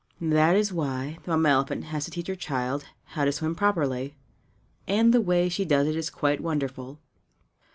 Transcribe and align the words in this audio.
That 0.31 0.55
is 0.55 0.73
why 0.73 1.19
the 1.21 1.29
Mamma 1.31 1.49
elephant 1.49 1.83
has 1.83 2.05
to 2.05 2.09
teach 2.09 2.25
her 2.25 2.33
child 2.35 2.85
how 3.13 3.23
to 3.25 3.31
swim 3.31 3.53
properly. 3.53 4.15
And 4.87 5.13
the 5.13 5.21
way 5.21 5.47
she 5.47 5.63
does 5.63 5.87
it 5.87 5.95
is 5.95 6.09
quite 6.09 6.41
wonderful. 6.41 6.99